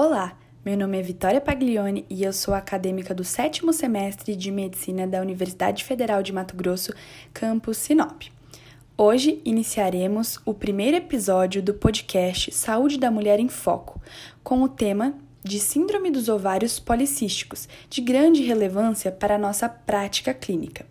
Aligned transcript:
Olá, 0.00 0.38
meu 0.64 0.76
nome 0.76 0.96
é 0.96 1.02
Vitória 1.02 1.40
Paglione 1.40 2.06
e 2.08 2.22
eu 2.22 2.32
sou 2.32 2.54
acadêmica 2.54 3.12
do 3.12 3.24
sétimo 3.24 3.72
semestre 3.72 4.36
de 4.36 4.48
Medicina 4.48 5.08
da 5.08 5.20
Universidade 5.20 5.82
Federal 5.82 6.22
de 6.22 6.32
Mato 6.32 6.54
Grosso, 6.54 6.92
campus 7.34 7.78
Sinop. 7.78 8.22
Hoje 8.96 9.42
iniciaremos 9.44 10.38
o 10.44 10.54
primeiro 10.54 10.96
episódio 10.96 11.60
do 11.60 11.74
podcast 11.74 12.54
Saúde 12.54 12.96
da 12.96 13.10
Mulher 13.10 13.40
em 13.40 13.48
Foco, 13.48 14.00
com 14.44 14.62
o 14.62 14.68
tema 14.68 15.18
de 15.42 15.58
Síndrome 15.58 16.12
dos 16.12 16.28
Ovários 16.28 16.78
Policísticos, 16.78 17.68
de 17.90 18.00
grande 18.00 18.44
relevância 18.44 19.10
para 19.10 19.34
a 19.34 19.38
nossa 19.38 19.68
prática 19.68 20.32
clínica. 20.32 20.86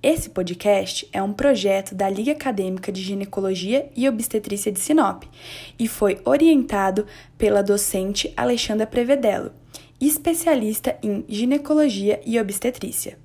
Esse 0.00 0.30
podcast 0.30 1.08
é 1.12 1.20
um 1.20 1.32
projeto 1.32 1.92
da 1.92 2.08
Liga 2.08 2.30
Acadêmica 2.30 2.92
de 2.92 3.02
Ginecologia 3.02 3.90
e 3.96 4.08
Obstetrícia 4.08 4.70
de 4.70 4.78
Sinop 4.78 5.24
e 5.76 5.88
foi 5.88 6.20
orientado 6.24 7.04
pela 7.36 7.62
docente 7.62 8.32
Alexandra 8.36 8.86
Prevedelo, 8.86 9.50
especialista 10.00 10.96
em 11.02 11.24
ginecologia 11.28 12.20
e 12.24 12.38
obstetrícia. 12.38 13.18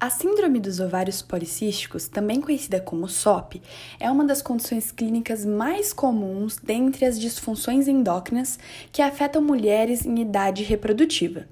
A 0.00 0.10
síndrome 0.10 0.58
dos 0.58 0.80
ovários 0.80 1.22
policísticos, 1.22 2.08
também 2.08 2.40
conhecida 2.40 2.80
como 2.80 3.08
SOP, 3.08 3.62
é 4.00 4.10
uma 4.10 4.24
das 4.24 4.42
condições 4.42 4.90
clínicas 4.90 5.44
mais 5.44 5.92
comuns 5.92 6.56
dentre 6.56 7.04
as 7.04 7.16
disfunções 7.16 7.86
endócrinas 7.86 8.58
que 8.90 9.02
afetam 9.02 9.40
mulheres 9.40 10.04
em 10.04 10.20
idade 10.20 10.64
reprodutiva. 10.64 11.46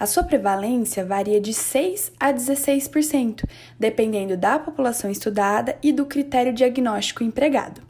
A 0.00 0.06
sua 0.06 0.24
prevalência 0.24 1.04
varia 1.04 1.38
de 1.38 1.52
6 1.52 2.12
a 2.18 2.32
16%, 2.32 3.44
dependendo 3.78 4.34
da 4.34 4.58
população 4.58 5.10
estudada 5.10 5.76
e 5.82 5.92
do 5.92 6.06
critério 6.06 6.54
diagnóstico 6.54 7.22
empregado. 7.22 7.82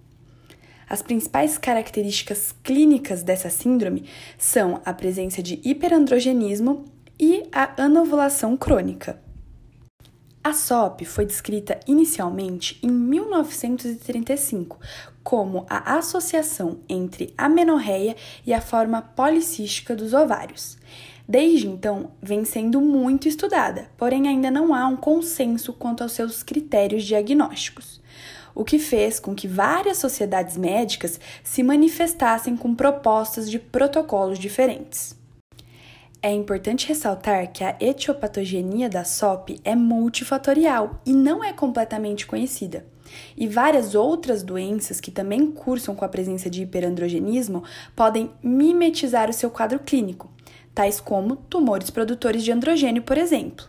As 0.89 1.03
principais 1.03 1.57
características 1.57 2.53
clínicas 2.65 3.23
dessa 3.23 3.49
síndrome 3.49 4.07
são 4.37 4.83
a 4.85 4.93
presença 4.93 5.41
de 5.41 5.61
hiperandrogenismo 5.63 6.85
e 7.17 7.45
a 7.53 7.81
anovulação 7.85 8.57
crônica. 8.57 9.23
A 10.43 10.53
SOP 10.53 11.05
foi 11.05 11.25
descrita 11.25 11.79
inicialmente 11.87 12.81
em 12.83 12.91
1935 12.91 14.81
como 15.23 15.65
a 15.71 15.97
associação 15.97 16.81
entre 16.89 17.33
a 17.39 17.49
e 18.45 18.53
a 18.53 18.61
forma 18.61 19.01
policística 19.01 19.95
dos 19.95 20.13
ovários. 20.13 20.77
Desde 21.31 21.69
então, 21.69 22.11
vem 22.21 22.45
sendo 22.45 22.81
muito 22.81 23.29
estudada, 23.29 23.89
porém 23.97 24.27
ainda 24.27 24.51
não 24.51 24.75
há 24.75 24.85
um 24.89 24.97
consenso 24.97 25.73
quanto 25.73 26.03
aos 26.03 26.11
seus 26.11 26.43
critérios 26.43 27.05
diagnósticos, 27.05 28.01
o 28.53 28.65
que 28.65 28.81
fez 28.81 29.21
com 29.21 29.33
que 29.33 29.47
várias 29.47 29.99
sociedades 29.99 30.57
médicas 30.57 31.21
se 31.45 31.63
manifestassem 31.63 32.57
com 32.57 32.75
propostas 32.75 33.49
de 33.49 33.61
protocolos 33.61 34.41
diferentes. 34.41 35.17
É 36.21 36.33
importante 36.33 36.89
ressaltar 36.89 37.53
que 37.53 37.63
a 37.63 37.77
etiopatogenia 37.79 38.89
da 38.89 39.05
SOP 39.05 39.61
é 39.65 39.77
multifatorial 39.77 41.01
e 41.07 41.13
não 41.13 41.45
é 41.45 41.53
completamente 41.53 42.27
conhecida. 42.27 42.85
E 43.37 43.47
várias 43.47 43.95
outras 43.95 44.43
doenças 44.43 45.01
que 45.01 45.13
também 45.13 45.49
cursam 45.49 45.95
com 45.95 46.05
a 46.05 46.09
presença 46.09 46.51
de 46.51 46.63
hiperandrogenismo 46.63 47.63
podem 47.95 48.33
mimetizar 48.43 49.31
o 49.31 49.33
seu 49.33 49.49
quadro 49.49 49.79
clínico, 49.79 50.29
tais 50.75 51.01
como 51.01 51.37
tumores 51.37 51.91
produtores 51.91 52.43
de 52.43 52.53
androgênio, 52.53 53.03
por 53.03 53.19
exemplo. 53.19 53.67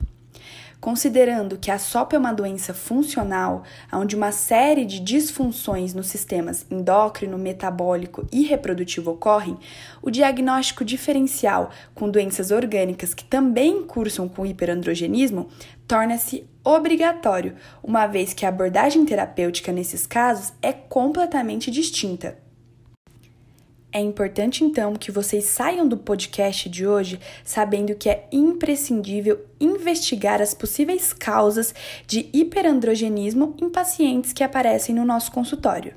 Considerando 0.81 1.59
que 1.59 1.69
a 1.69 1.77
SOP 1.77 2.13
é 2.13 2.17
uma 2.17 2.33
doença 2.33 2.73
funcional, 2.73 3.61
onde 3.93 4.15
uma 4.15 4.31
série 4.31 4.83
de 4.83 4.99
disfunções 4.99 5.93
nos 5.93 6.07
sistemas 6.07 6.65
endócrino, 6.71 7.37
metabólico 7.37 8.27
e 8.31 8.41
reprodutivo 8.41 9.11
ocorrem, 9.11 9.59
o 10.01 10.09
diagnóstico 10.09 10.83
diferencial 10.83 11.69
com 11.93 12.09
doenças 12.09 12.49
orgânicas 12.49 13.13
que 13.13 13.23
também 13.23 13.83
cursam 13.83 14.27
com 14.27 14.43
hiperandrogenismo 14.43 15.49
torna-se 15.87 16.49
obrigatório, 16.63 17.55
uma 17.83 18.07
vez 18.07 18.33
que 18.33 18.43
a 18.43 18.49
abordagem 18.49 19.05
terapêutica 19.05 19.71
nesses 19.71 20.07
casos 20.07 20.51
é 20.63 20.73
completamente 20.73 21.69
distinta. 21.69 22.40
É 23.93 23.99
importante 23.99 24.63
então 24.63 24.93
que 24.93 25.11
vocês 25.11 25.43
saiam 25.43 25.85
do 25.85 25.97
podcast 25.97 26.69
de 26.69 26.87
hoje 26.87 27.19
sabendo 27.43 27.93
que 27.93 28.09
é 28.09 28.25
imprescindível 28.31 29.45
investigar 29.59 30.41
as 30.41 30.53
possíveis 30.53 31.11
causas 31.11 31.75
de 32.07 32.29
hiperandrogenismo 32.31 33.53
em 33.61 33.69
pacientes 33.69 34.31
que 34.31 34.45
aparecem 34.45 34.95
no 34.95 35.03
nosso 35.03 35.29
consultório. 35.33 35.93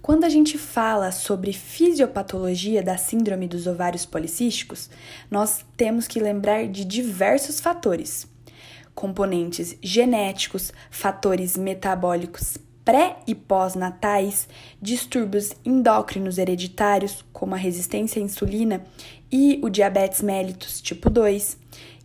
Quando 0.00 0.24
a 0.24 0.28
gente 0.30 0.56
fala 0.56 1.12
sobre 1.12 1.52
fisiopatologia 1.52 2.82
da 2.82 2.96
síndrome 2.96 3.46
dos 3.46 3.66
ovários 3.66 4.06
policísticos, 4.06 4.88
nós 5.30 5.66
temos 5.76 6.08
que 6.08 6.20
lembrar 6.20 6.66
de 6.66 6.84
diversos 6.84 7.60
fatores. 7.60 8.26
Componentes 8.94 9.76
genéticos, 9.82 10.72
fatores 10.90 11.58
metabólicos 11.58 12.56
pré 12.86 13.16
e 13.26 13.34
pós-natais, 13.34 14.48
distúrbios 14.80 15.52
endócrinos 15.64 16.38
hereditários, 16.38 17.24
como 17.32 17.52
a 17.52 17.58
resistência 17.58 18.22
à 18.22 18.24
insulina 18.24 18.84
e 19.30 19.58
o 19.60 19.68
diabetes 19.68 20.22
mellitus 20.22 20.80
tipo 20.80 21.10
2, 21.10 21.58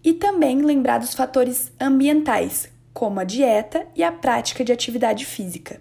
e 0.04 0.14
também 0.14 0.60
lembrar 0.64 0.98
dos 0.98 1.14
fatores 1.14 1.72
ambientais, 1.80 2.68
como 2.92 3.20
a 3.20 3.24
dieta 3.24 3.86
e 3.96 4.04
a 4.04 4.12
prática 4.12 4.66
de 4.66 4.72
atividade 4.72 5.24
física. 5.24 5.80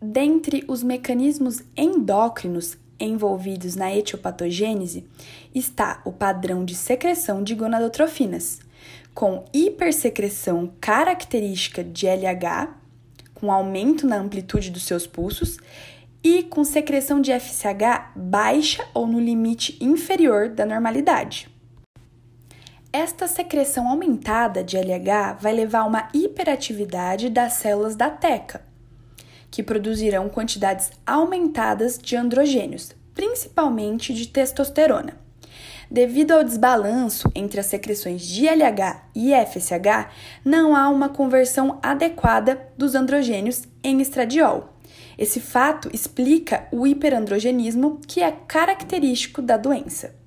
Dentre 0.00 0.64
os 0.68 0.82
mecanismos 0.82 1.62
endócrinos 1.74 2.76
envolvidos 3.00 3.74
na 3.74 3.90
etiopatogênese 3.96 5.08
está 5.54 6.02
o 6.04 6.12
padrão 6.12 6.62
de 6.62 6.74
secreção 6.74 7.42
de 7.42 7.54
gonadotrofinas, 7.54 8.60
com 9.14 9.46
hipersecreção 9.50 10.70
característica 10.78 11.82
de 11.82 12.06
LH 12.06 12.81
com 13.42 13.50
aumento 13.50 14.06
na 14.06 14.18
amplitude 14.18 14.70
dos 14.70 14.84
seus 14.84 15.04
pulsos 15.04 15.58
e 16.22 16.44
com 16.44 16.62
secreção 16.62 17.20
de 17.20 17.32
FSH 17.32 18.12
baixa 18.14 18.86
ou 18.94 19.04
no 19.04 19.18
limite 19.18 19.76
inferior 19.80 20.48
da 20.48 20.64
normalidade. 20.64 21.50
Esta 22.92 23.26
secreção 23.26 23.88
aumentada 23.88 24.62
de 24.62 24.76
LH 24.76 25.38
vai 25.40 25.52
levar 25.52 25.80
a 25.80 25.86
uma 25.86 26.08
hiperatividade 26.14 27.28
das 27.28 27.54
células 27.54 27.96
da 27.96 28.08
teca, 28.10 28.64
que 29.50 29.60
produzirão 29.60 30.28
quantidades 30.28 30.92
aumentadas 31.04 31.98
de 31.98 32.14
androgênios, 32.14 32.94
principalmente 33.12 34.14
de 34.14 34.28
testosterona. 34.28 35.18
Devido 35.92 36.32
ao 36.32 36.42
desbalanço 36.42 37.30
entre 37.34 37.60
as 37.60 37.66
secreções 37.66 38.22
de 38.22 38.48
LH 38.48 39.10
e 39.14 39.34
FSH, 39.34 40.08
não 40.42 40.74
há 40.74 40.88
uma 40.88 41.10
conversão 41.10 41.78
adequada 41.82 42.66
dos 42.78 42.94
androgênios 42.94 43.64
em 43.84 44.00
estradiol. 44.00 44.72
Esse 45.18 45.38
fato 45.38 45.90
explica 45.92 46.66
o 46.72 46.86
hiperandrogenismo, 46.86 48.00
que 48.08 48.22
é 48.22 48.32
característico 48.32 49.42
da 49.42 49.58
doença. 49.58 50.21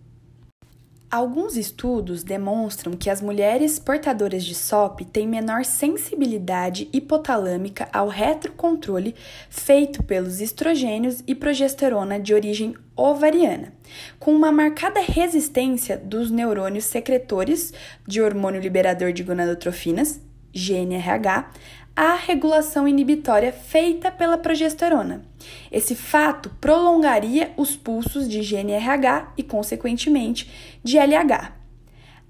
Alguns 1.15 1.55
estudos 1.55 2.25
demonstram 2.25 2.91
que 2.91 3.09
as 3.09 3.21
mulheres 3.21 3.79
portadoras 3.79 4.43
de 4.43 4.53
SOP 4.53 5.05
têm 5.05 5.25
menor 5.25 5.63
sensibilidade 5.63 6.89
hipotalâmica 6.91 7.87
ao 7.93 8.09
retrocontrole 8.09 9.15
feito 9.49 10.03
pelos 10.03 10.41
estrogênios 10.41 11.23
e 11.25 11.33
progesterona 11.33 12.19
de 12.19 12.33
origem 12.33 12.75
ovariana, 12.97 13.71
com 14.19 14.35
uma 14.35 14.51
marcada 14.51 14.99
resistência 14.99 15.97
dos 15.97 16.29
neurônios 16.29 16.83
secretores 16.83 17.73
de 18.05 18.21
hormônio 18.21 18.59
liberador 18.59 19.13
de 19.13 19.23
gonadotrofinas, 19.23 20.19
GNRH, 20.53 21.49
à 21.95 22.15
regulação 22.15 22.85
inibitória 22.85 23.53
feita 23.53 24.11
pela 24.11 24.37
progesterona. 24.37 25.23
Esse 25.71 25.95
fato 25.95 26.49
prolongaria 26.61 27.51
os 27.57 27.75
pulsos 27.75 28.27
de 28.27 28.41
GNRH 28.41 29.33
e, 29.37 29.43
consequentemente, 29.43 30.49
de 30.83 30.97
LH. 30.97 31.65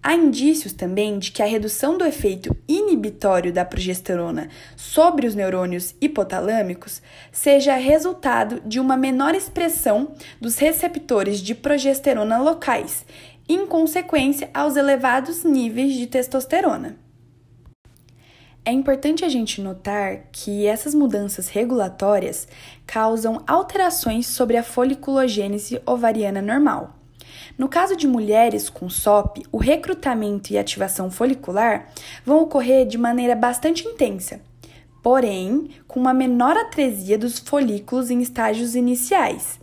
Há 0.07 0.13
indícios 0.13 0.71
também 0.71 1.17
de 1.17 1.31
que 1.31 1.41
a 1.41 1.47
redução 1.47 1.97
do 1.97 2.05
efeito 2.05 2.55
inibitório 2.67 3.51
da 3.51 3.65
progesterona 3.65 4.49
sobre 4.75 5.25
os 5.25 5.33
neurônios 5.33 5.95
hipotalâmicos 5.99 7.01
seja 7.31 7.73
resultado 7.73 8.61
de 8.63 8.79
uma 8.79 8.95
menor 8.95 9.33
expressão 9.33 10.13
dos 10.39 10.59
receptores 10.59 11.39
de 11.39 11.55
progesterona 11.55 12.37
locais, 12.37 13.03
em 13.49 13.65
consequência 13.65 14.47
aos 14.53 14.75
elevados 14.75 15.43
níveis 15.43 15.93
de 15.95 16.05
testosterona. 16.05 17.04
É 18.67 18.71
importante 18.71 19.23
a 19.23 19.29
gente 19.29 19.61
notar 19.61 20.23
que 20.31 20.65
essas 20.65 20.95
mudanças 20.95 21.49
regulatórias 21.49 22.47
causam 22.87 23.43
alterações 23.45 24.25
sobre 24.25 24.57
a 24.57 24.63
foliculogênese 24.63 25.79
ovariana 25.85 26.41
normal. 26.41 26.95
No 27.59 27.69
caso 27.69 27.95
de 27.95 28.07
mulheres 28.07 28.67
com 28.67 28.89
SOP, 28.89 29.43
o 29.51 29.59
recrutamento 29.59 30.51
e 30.51 30.57
ativação 30.57 31.11
folicular 31.11 31.91
vão 32.25 32.41
ocorrer 32.41 32.87
de 32.87 32.97
maneira 32.97 33.35
bastante 33.35 33.87
intensa, 33.87 34.41
porém 35.03 35.69
com 35.87 35.99
uma 35.99 36.13
menor 36.13 36.57
atresia 36.57 37.19
dos 37.19 37.37
folículos 37.37 38.09
em 38.09 38.19
estágios 38.19 38.73
iniciais. 38.73 39.59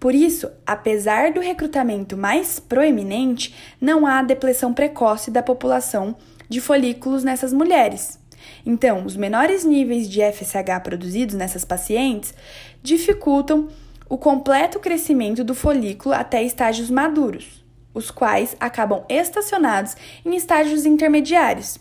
Por 0.00 0.14
isso, 0.14 0.50
apesar 0.66 1.30
do 1.30 1.40
recrutamento 1.40 2.16
mais 2.16 2.58
proeminente, 2.58 3.54
não 3.78 4.06
há 4.06 4.22
depressão 4.22 4.72
precoce 4.72 5.30
da 5.30 5.42
população 5.42 6.16
de 6.48 6.58
folículos 6.58 7.22
nessas 7.22 7.52
mulheres. 7.52 8.18
Então, 8.66 9.06
os 9.06 9.16
menores 9.16 9.64
níveis 9.64 10.10
de 10.10 10.20
FSH 10.20 10.80
produzidos 10.82 11.36
nessas 11.36 11.64
pacientes 11.64 12.34
dificultam 12.82 13.68
o 14.08 14.18
completo 14.18 14.80
crescimento 14.80 15.44
do 15.44 15.54
folículo 15.54 16.12
até 16.12 16.42
estágios 16.42 16.90
maduros, 16.90 17.64
os 17.94 18.10
quais 18.10 18.56
acabam 18.58 19.04
estacionados 19.08 19.96
em 20.24 20.34
estágios 20.34 20.84
intermediários, 20.84 21.78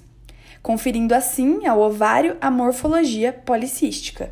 conferindo 0.61 1.15
assim 1.15 1.65
ao 1.65 1.81
ovário 1.81 2.37
a 2.39 2.51
morfologia 2.51 3.33
policística. 3.33 4.31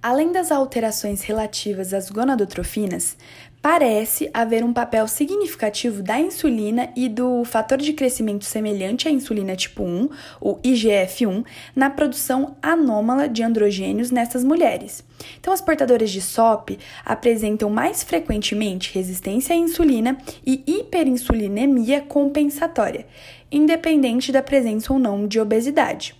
Além 0.00 0.30
das 0.30 0.52
alterações 0.52 1.22
relativas 1.22 1.94
às 1.94 2.10
gonadotrofinas, 2.10 3.16
parece 3.64 4.28
haver 4.34 4.62
um 4.62 4.74
papel 4.74 5.08
significativo 5.08 6.02
da 6.02 6.20
insulina 6.20 6.90
e 6.94 7.08
do 7.08 7.46
fator 7.46 7.78
de 7.78 7.94
crescimento 7.94 8.44
semelhante 8.44 9.08
à 9.08 9.10
insulina 9.10 9.56
tipo 9.56 9.82
1, 9.82 10.10
o 10.38 10.56
IGF-1, 10.56 11.42
na 11.74 11.88
produção 11.88 12.58
anômala 12.60 13.26
de 13.26 13.42
androgênios 13.42 14.10
nessas 14.10 14.44
mulheres. 14.44 15.02
Então, 15.40 15.50
as 15.50 15.62
portadoras 15.62 16.10
de 16.10 16.20
SOP 16.20 16.78
apresentam 17.06 17.70
mais 17.70 18.02
frequentemente 18.02 18.92
resistência 18.92 19.54
à 19.54 19.58
insulina 19.58 20.18
e 20.44 20.62
hiperinsulinemia 20.66 22.02
compensatória, 22.02 23.06
independente 23.50 24.30
da 24.30 24.42
presença 24.42 24.92
ou 24.92 24.98
não 24.98 25.26
de 25.26 25.40
obesidade 25.40 26.14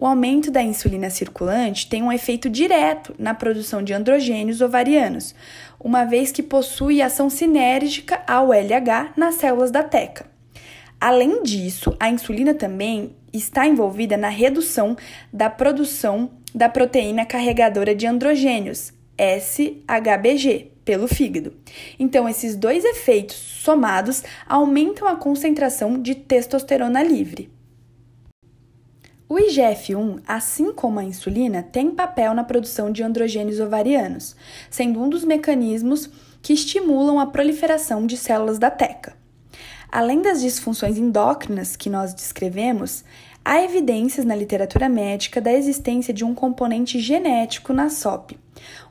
o 0.00 0.06
aumento 0.06 0.48
da 0.48 0.62
insulina 0.62 1.10
circulante 1.10 1.88
tem 1.88 2.04
um 2.04 2.12
efeito 2.12 2.48
direto 2.48 3.12
na 3.18 3.34
produção 3.34 3.82
de 3.82 3.92
androgênios 3.92 4.60
ovarianos, 4.60 5.34
uma 5.80 6.04
vez 6.04 6.32
que 6.32 6.42
possui 6.42 7.00
ação 7.00 7.30
sinérgica 7.30 8.22
ao 8.26 8.52
LH 8.52 9.12
nas 9.16 9.36
células 9.36 9.70
da 9.70 9.82
teca. 9.82 10.26
Além 11.00 11.42
disso, 11.42 11.96
a 12.00 12.10
insulina 12.10 12.54
também 12.54 13.14
está 13.32 13.66
envolvida 13.66 14.16
na 14.16 14.28
redução 14.28 14.96
da 15.32 15.48
produção 15.48 16.30
da 16.54 16.68
proteína 16.68 17.24
carregadora 17.24 17.94
de 17.94 18.06
androgênios, 18.06 18.92
SHBG, 19.16 20.72
pelo 20.84 21.06
fígado. 21.06 21.54
Então, 21.98 22.28
esses 22.28 22.56
dois 22.56 22.84
efeitos 22.84 23.36
somados 23.36 24.24
aumentam 24.46 25.06
a 25.06 25.16
concentração 25.16 26.00
de 26.00 26.14
testosterona 26.14 27.02
livre. 27.02 27.57
O 29.38 29.40
IGF-1, 29.40 30.20
assim 30.26 30.72
como 30.72 30.98
a 30.98 31.04
insulina, 31.04 31.62
tem 31.62 31.92
papel 31.92 32.34
na 32.34 32.42
produção 32.42 32.90
de 32.90 33.04
androgênios 33.04 33.60
ovarianos, 33.60 34.34
sendo 34.68 35.00
um 35.00 35.08
dos 35.08 35.22
mecanismos 35.22 36.10
que 36.42 36.52
estimulam 36.52 37.20
a 37.20 37.26
proliferação 37.26 38.04
de 38.04 38.16
células 38.16 38.58
da 38.58 38.68
teca. 38.68 39.16
Além 39.92 40.20
das 40.22 40.40
disfunções 40.40 40.98
endócrinas 40.98 41.76
que 41.76 41.88
nós 41.88 42.12
descrevemos, 42.12 43.04
há 43.44 43.62
evidências 43.62 44.26
na 44.26 44.34
literatura 44.34 44.88
médica 44.88 45.40
da 45.40 45.52
existência 45.52 46.12
de 46.12 46.24
um 46.24 46.34
componente 46.34 46.98
genético 46.98 47.72
na 47.72 47.88
SOP, 47.88 48.36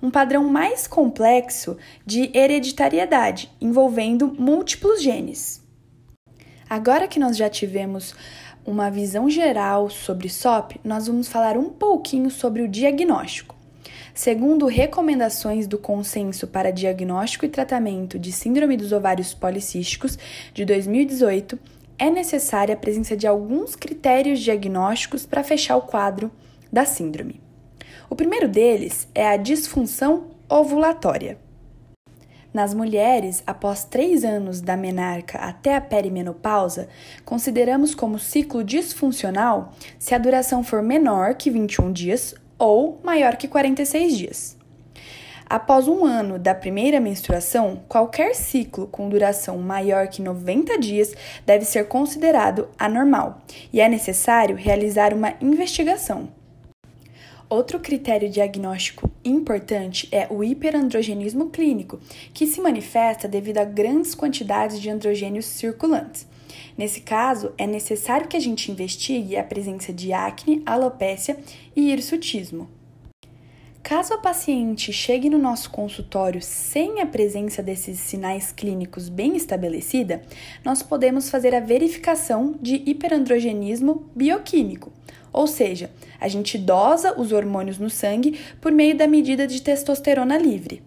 um 0.01 0.09
padrão 0.09 0.45
mais 0.45 0.87
complexo 0.87 1.75
de 2.05 2.31
hereditariedade, 2.33 3.51
envolvendo 3.59 4.33
múltiplos 4.39 5.01
genes. 5.01 5.61
Agora 6.69 7.07
que 7.07 7.19
nós 7.19 7.37
já 7.37 7.49
tivemos 7.49 8.13
uma 8.67 8.91
visão 8.91 9.29
geral 9.29 9.89
sobre 9.89 10.27
SOP, 10.27 10.75
nós 10.83 11.07
vamos 11.07 11.29
falar 11.29 11.57
um 11.57 11.69
pouquinho 11.69 12.29
sobre 12.29 12.61
o 12.61 12.67
diagnóstico. 12.67 13.55
Segundo 14.13 14.65
recomendações 14.65 15.67
do 15.67 15.77
Consenso 15.77 16.47
para 16.47 16.71
Diagnóstico 16.71 17.45
e 17.45 17.49
Tratamento 17.49 18.19
de 18.19 18.31
Síndrome 18.33 18.75
dos 18.75 18.91
Ovários 18.91 19.33
Policísticos 19.33 20.19
de 20.53 20.65
2018, 20.65 21.57
é 21.97 22.09
necessária 22.11 22.75
a 22.75 22.77
presença 22.77 23.15
de 23.15 23.25
alguns 23.25 23.73
critérios 23.73 24.41
diagnósticos 24.41 25.25
para 25.25 25.45
fechar 25.45 25.77
o 25.77 25.83
quadro 25.83 26.29
da 26.71 26.83
síndrome. 26.83 27.39
O 28.09 28.15
primeiro 28.15 28.49
deles 28.49 29.07
é 29.15 29.29
a 29.29 29.37
disfunção 29.37 30.25
ovulatória. 30.49 31.37
Nas 32.57 32.73
mulheres, 32.73 33.43
após 33.45 33.83
três 33.83 34.23
anos 34.23 34.61
da 34.61 34.75
menarca 34.75 35.37
até 35.37 35.75
a 35.75 35.79
perimenopausa, 35.79 36.89
consideramos 37.23 37.93
como 37.93 38.17
ciclo 38.17 38.63
disfuncional 38.63 39.73
se 39.99 40.15
a 40.15 40.17
duração 40.17 40.63
for 40.63 40.81
menor 40.81 41.35
que 41.35 41.51
21 41.51 41.93
dias 41.93 42.33
ou 42.57 42.99
maior 43.03 43.35
que 43.35 43.47
46 43.47 44.17
dias. 44.17 44.57
Após 45.47 45.87
um 45.87 46.03
ano 46.03 46.39
da 46.39 46.55
primeira 46.55 46.99
menstruação, 46.99 47.83
qualquer 47.87 48.33
ciclo 48.33 48.87
com 48.87 49.07
duração 49.07 49.59
maior 49.59 50.07
que 50.07 50.23
90 50.23 50.79
dias 50.79 51.13
deve 51.45 51.63
ser 51.63 51.87
considerado 51.87 52.69
anormal 52.75 53.39
e 53.71 53.79
é 53.79 53.87
necessário 53.87 54.55
realizar 54.55 55.13
uma 55.13 55.35
investigação. 55.39 56.35
Outro 57.49 57.79
critério 57.79 58.29
diagnóstico 58.29 59.09
importante 59.23 60.09
é 60.11 60.27
o 60.29 60.43
hiperandrogenismo 60.43 61.49
clínico, 61.49 61.97
que 62.33 62.45
se 62.45 62.59
manifesta 62.59 63.25
devido 63.25 63.59
a 63.59 63.63
grandes 63.63 64.13
quantidades 64.13 64.81
de 64.81 64.89
androgênios 64.89 65.45
circulantes. 65.45 66.27
Nesse 66.77 66.99
caso, 66.99 67.53
é 67.57 67.65
necessário 67.65 68.27
que 68.27 68.35
a 68.35 68.39
gente 68.39 68.69
investigue 68.69 69.37
a 69.37 69.43
presença 69.45 69.93
de 69.93 70.11
acne, 70.11 70.61
alopécia 70.65 71.39
e 71.73 71.89
hirsutismo. 71.89 72.67
Caso 73.81 74.13
a 74.13 74.17
paciente 74.17 74.91
chegue 74.91 75.29
no 75.29 75.37
nosso 75.37 75.69
consultório 75.69 76.41
sem 76.41 76.99
a 76.99 77.05
presença 77.05 77.63
desses 77.63 77.97
sinais 77.97 78.51
clínicos 78.51 79.07
bem 79.07 79.37
estabelecida, 79.37 80.21
nós 80.65 80.83
podemos 80.83 81.29
fazer 81.29 81.55
a 81.55 81.61
verificação 81.61 82.55
de 82.61 82.83
hiperandrogenismo 82.85 84.11
bioquímico, 84.13 84.91
ou 85.37 85.45
seja, 85.45 85.91
a 86.19 86.27
gente 86.27 86.57
dosa 86.57 87.13
os 87.19 87.31
hormônios 87.31 87.77
no 87.77 87.91
sangue 87.91 88.39
por 88.59 88.71
meio 88.71 88.97
da 88.97 89.05
medida 89.05 89.45
de 89.45 89.61
testosterona 89.61 90.35
livre. 90.35 90.81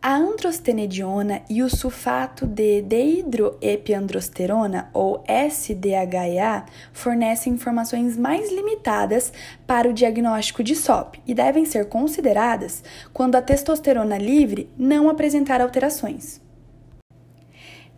A 0.00 0.16
androstenediona 0.16 1.42
e 1.50 1.62
o 1.62 1.68
sulfato 1.68 2.46
de 2.46 2.80
deidroepiandrosterona, 2.80 4.88
ou 4.94 5.22
SDHEA, 5.28 6.64
fornecem 6.94 7.52
informações 7.52 8.16
mais 8.16 8.50
limitadas 8.50 9.34
para 9.66 9.86
o 9.86 9.92
diagnóstico 9.92 10.64
de 10.64 10.74
SOP 10.74 11.20
e 11.26 11.34
devem 11.34 11.66
ser 11.66 11.90
consideradas 11.90 12.82
quando 13.12 13.34
a 13.34 13.42
testosterona 13.42 14.16
livre 14.16 14.70
não 14.78 15.10
apresentar 15.10 15.60
alterações. 15.60 16.47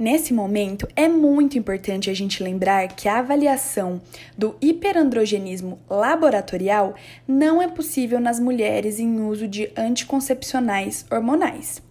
Nesse 0.01 0.33
momento, 0.33 0.89
é 0.97 1.07
muito 1.09 1.59
importante 1.59 2.09
a 2.09 2.15
gente 2.15 2.43
lembrar 2.43 2.89
que 2.89 3.07
a 3.07 3.19
avaliação 3.19 4.01
do 4.35 4.57
hiperandrogenismo 4.59 5.79
laboratorial 5.91 6.95
não 7.29 7.61
é 7.61 7.69
possível 7.69 8.19
nas 8.19 8.41
mulheres 8.41 8.99
em 8.99 9.21
uso 9.21 9.47
de 9.47 9.71
anticoncepcionais 9.77 11.05
hormonais. 11.11 11.83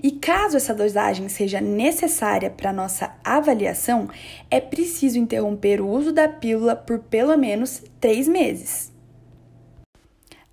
E 0.00 0.12
caso 0.12 0.56
essa 0.56 0.72
dosagem 0.72 1.28
seja 1.28 1.60
necessária 1.60 2.48
para 2.48 2.72
nossa 2.72 3.12
avaliação, 3.24 4.08
é 4.48 4.60
preciso 4.60 5.18
interromper 5.18 5.80
o 5.80 5.88
uso 5.88 6.12
da 6.12 6.28
pílula 6.28 6.76
por 6.76 7.00
pelo 7.00 7.36
menos 7.36 7.82
três 8.00 8.28
meses. 8.28 8.92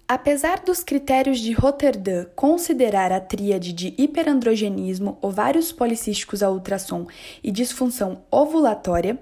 Apesar 0.08 0.60
dos 0.60 0.84
critérios 0.84 1.40
de 1.40 1.52
Rotterdam 1.52 2.28
considerar 2.36 3.12
a 3.12 3.20
tríade 3.20 3.74
de 3.74 3.96
hiperandrogenismo, 3.98 5.18
ovários 5.20 5.72
policísticos 5.72 6.44
a 6.44 6.52
ultrassom 6.52 7.08
e 7.44 7.50
disfunção 7.50 8.22
ovulatória, 8.30 9.20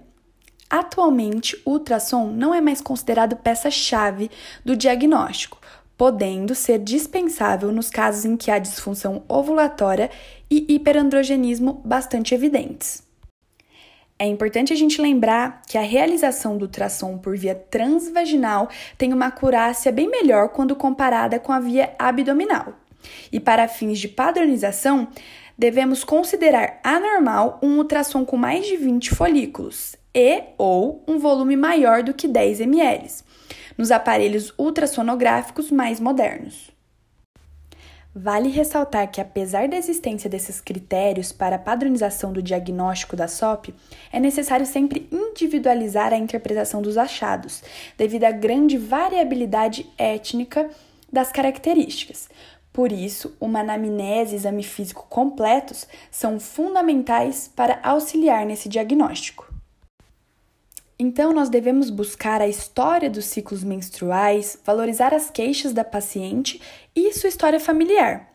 atualmente 0.70 1.56
o 1.64 1.72
ultrassom 1.72 2.28
não 2.28 2.54
é 2.54 2.60
mais 2.60 2.82
considerado 2.82 3.38
peça-chave 3.38 4.30
do 4.66 4.76
diagnóstico, 4.76 5.58
podendo 5.98 6.54
ser 6.54 6.80
dispensável 6.80 7.72
nos 7.72 7.90
casos 7.90 8.26
em 8.26 8.36
que 8.36 8.52
há 8.52 8.60
disfunção 8.60 9.24
ovulatória 9.30 10.12
e 10.52 10.66
hiperandrogenismo 10.68 11.82
bastante 11.86 12.36
evidentes. 12.36 13.13
É 14.18 14.26
importante 14.28 14.72
a 14.72 14.76
gente 14.76 15.02
lembrar 15.02 15.62
que 15.68 15.78
a 15.78 15.82
realização 15.82 16.58
do 16.58 16.66
ultrassom 16.66 17.18
por 17.18 17.36
via 17.36 17.56
transvaginal 17.56 18.70
tem 18.98 19.12
uma 19.12 19.28
acurácia 19.28 19.92
bem 19.92 20.10
melhor 20.10 20.50
quando 20.50 20.76
comparada 20.76 21.40
com 21.40 21.52
a 21.52 21.60
via 21.60 21.94
abdominal. 21.98 22.74
E 23.32 23.40
para 23.40 23.68
fins 23.68 24.00
de 24.00 24.08
padronização, 24.08 25.08
devemos 25.58 26.04
considerar 26.04 26.80
anormal 26.84 27.60
um 27.62 27.78
ultrassom 27.78 28.24
com 28.24 28.38
mais 28.38 28.66
de 28.66 28.78
20 28.78 29.14
folículos 29.14 29.96
e 30.14 30.44
ou 30.58 31.04
um 31.08 31.18
volume 31.18 31.56
maior 31.56 32.04
do 32.04 32.14
que 32.14 32.28
10 32.28 32.62
ml, 32.62 33.10
nos 33.78 33.92
aparelhos 33.92 34.54
ultrassonográficos 34.58 35.72
mais 35.72 36.00
modernos. 36.00 36.73
Vale 38.16 38.50
ressaltar 38.50 39.10
que, 39.10 39.20
apesar 39.20 39.68
da 39.68 39.76
existência 39.76 40.30
desses 40.30 40.62
critérios 40.62 41.32
para 41.32 41.56
a 41.56 41.60
padronização 41.60 42.32
do 42.32 42.44
diagnóstico 42.44 43.16
da 43.16 43.28
SOP, 43.28 43.74
é 44.12 44.20
necessário 44.20 44.68
sempre 44.68 45.10
individualizar 45.12 46.14
a 46.14 46.18
interpretação 46.18 46.80
dos 46.80 46.96
achados, 46.96 47.64
devido 47.98 48.26
à 48.26 48.32
grande 48.32 48.78
variabilidade 48.78 49.90
étnica 49.98 50.70
das 51.12 51.32
características. 51.32 52.30
Por 52.72 52.92
isso, 52.92 53.36
uma 53.40 53.62
anamnese 53.62 54.34
e 54.34 54.36
exame 54.36 54.64
físico 54.64 55.08
completos 55.10 55.88
são 56.12 56.40
fundamentais 56.40 57.52
para 57.56 57.80
auxiliar 57.82 58.46
nesse 58.46 58.70
diagnóstico. 58.70 59.53
Então, 60.98 61.34
nós 61.34 61.50
devemos 61.50 61.90
buscar 61.90 62.42
a 62.42 62.48
história 62.48 63.10
dos 63.10 63.26
ciclos 63.26 63.64
menstruais, 63.64 64.60
valorizar 64.64 65.14
as 65.14 65.30
queixas 65.30 65.74
da 65.74 65.84
paciente 65.84 66.62
e 66.96 67.12
sua 67.14 67.30
história 67.30 67.60
familiar. 67.60 68.32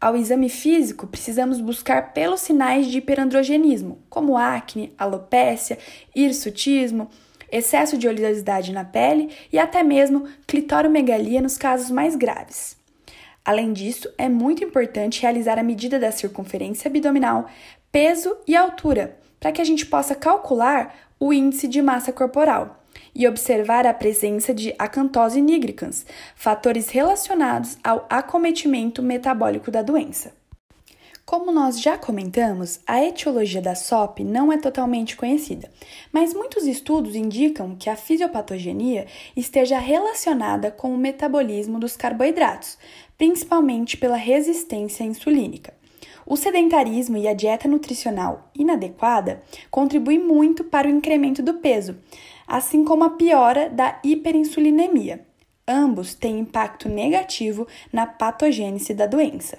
Ao 0.00 0.16
exame 0.16 0.48
físico, 0.48 1.06
precisamos 1.06 1.60
buscar 1.60 2.14
pelos 2.14 2.40
sinais 2.40 2.86
de 2.86 2.98
hiperandrogenismo, 2.98 3.98
como 4.08 4.36
acne, 4.36 4.94
alopécia, 4.96 5.78
hirsutismo, 6.16 7.10
excesso 7.52 7.98
de 7.98 8.08
oleosidade 8.08 8.72
na 8.72 8.82
pele 8.82 9.30
e 9.52 9.58
até 9.58 9.82
mesmo 9.82 10.26
clitoromegalia 10.46 11.42
nos 11.42 11.58
casos 11.58 11.90
mais 11.90 12.16
graves. 12.16 12.78
Além 13.44 13.74
disso, 13.74 14.08
é 14.16 14.28
muito 14.28 14.64
importante 14.64 15.20
realizar 15.20 15.58
a 15.58 15.62
medida 15.62 15.98
da 15.98 16.10
circunferência 16.10 16.88
abdominal, 16.88 17.46
peso 17.92 18.36
e 18.46 18.56
altura, 18.56 19.18
para 19.38 19.52
que 19.52 19.60
a 19.60 19.64
gente 19.64 19.84
possa 19.84 20.14
calcular 20.14 21.09
o 21.20 21.34
índice 21.34 21.68
de 21.68 21.82
massa 21.82 22.10
corporal 22.10 22.82
e 23.14 23.28
observar 23.28 23.86
a 23.86 23.92
presença 23.92 24.54
de 24.54 24.74
acantose 24.78 25.40
nigricans, 25.42 26.06
fatores 26.34 26.88
relacionados 26.88 27.76
ao 27.84 28.06
acometimento 28.08 29.02
metabólico 29.02 29.70
da 29.70 29.82
doença. 29.82 30.32
Como 31.26 31.52
nós 31.52 31.80
já 31.80 31.96
comentamos, 31.96 32.80
a 32.86 33.04
etiologia 33.04 33.60
da 33.60 33.74
SOP 33.74 34.24
não 34.24 34.50
é 34.50 34.58
totalmente 34.58 35.14
conhecida, 35.14 35.70
mas 36.10 36.34
muitos 36.34 36.64
estudos 36.64 37.14
indicam 37.14 37.76
que 37.76 37.88
a 37.88 37.94
fisiopatogenia 37.94 39.06
esteja 39.36 39.78
relacionada 39.78 40.70
com 40.70 40.92
o 40.92 40.98
metabolismo 40.98 41.78
dos 41.78 41.96
carboidratos, 41.96 42.78
principalmente 43.16 43.96
pela 43.96 44.16
resistência 44.16 45.04
insulínica. 45.04 45.72
O 46.30 46.36
sedentarismo 46.36 47.16
e 47.16 47.26
a 47.26 47.34
dieta 47.34 47.66
nutricional 47.66 48.52
inadequada 48.54 49.42
contribuem 49.68 50.20
muito 50.20 50.62
para 50.62 50.86
o 50.86 50.90
incremento 50.90 51.42
do 51.42 51.54
peso, 51.54 51.96
assim 52.46 52.84
como 52.84 53.02
a 53.02 53.10
piora 53.10 53.68
da 53.68 53.98
hiperinsulinemia. 54.04 55.26
Ambos 55.66 56.14
têm 56.14 56.38
impacto 56.38 56.88
negativo 56.88 57.66
na 57.92 58.06
patogênese 58.06 58.94
da 58.94 59.06
doença. 59.06 59.58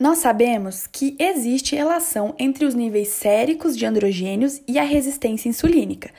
Nós 0.00 0.16
sabemos 0.16 0.86
que 0.86 1.14
existe 1.18 1.76
relação 1.76 2.34
entre 2.38 2.64
os 2.64 2.74
níveis 2.74 3.08
séricos 3.08 3.76
de 3.76 3.84
androgênios 3.84 4.62
e 4.66 4.78
a 4.78 4.82
resistência 4.82 5.50
insulínica, 5.50 6.10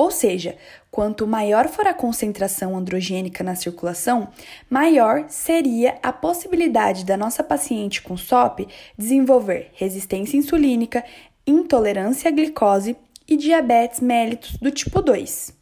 ou 0.00 0.10
seja, 0.10 0.56
quanto 0.90 1.26
maior 1.26 1.68
for 1.68 1.86
a 1.86 1.92
concentração 1.92 2.74
androgênica 2.74 3.44
na 3.44 3.54
circulação, 3.54 4.28
maior 4.70 5.26
seria 5.28 5.98
a 6.02 6.10
possibilidade 6.10 7.04
da 7.04 7.18
nossa 7.18 7.44
paciente 7.44 8.00
com 8.00 8.16
SOP 8.16 8.66
desenvolver 8.96 9.72
resistência 9.74 10.38
insulínica, 10.38 11.04
intolerância 11.46 12.30
à 12.30 12.32
glicose 12.32 12.96
e 13.28 13.36
diabetes 13.36 14.00
mellitus 14.00 14.56
do 14.56 14.70
tipo 14.70 15.02
2. 15.02 15.54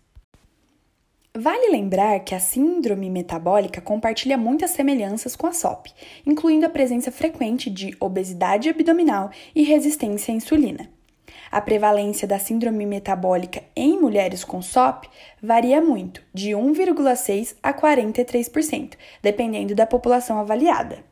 Vale 1.37 1.73
lembrar 1.73 2.21
que 2.21 2.33
a 2.33 2.39
síndrome 2.39 3.11
metabólica 3.11 3.81
compartilha 3.81 4.39
muitas 4.39 4.71
semelhanças 4.71 5.35
com 5.35 5.49
a 5.49 5.53
SOP, 5.53 5.89
incluindo 6.25 6.65
a 6.65 6.71
presença 6.71 7.11
frequente 7.11 7.69
de 7.69 7.93
obesidade 7.99 8.69
abdominal 8.69 9.31
e 9.53 9.65
resistência 9.65 10.33
à 10.33 10.37
insulina. 10.37 10.98
A 11.51 11.61
prevalência 11.61 12.29
da 12.29 12.39
síndrome 12.39 12.85
metabólica 12.85 13.63
em 13.75 13.99
mulheres 13.99 14.45
com 14.45 14.61
SOP 14.61 15.07
varia 15.43 15.81
muito, 15.81 16.23
de 16.33 16.51
1,6% 16.51 17.57
a 17.63 17.73
43%, 17.73 18.93
dependendo 19.23 19.75
da 19.75 19.87
população 19.87 20.39
avaliada. 20.39 21.05